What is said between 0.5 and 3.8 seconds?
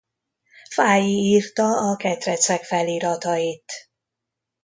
Fáy írta a ketrecek feliratait.